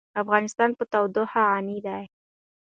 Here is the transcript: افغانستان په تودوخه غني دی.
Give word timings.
افغانستان 0.21 0.69
په 0.77 0.83
تودوخه 0.91 1.41
غني 1.51 1.77
دی. 1.85 2.03